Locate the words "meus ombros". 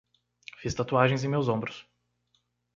1.29-1.85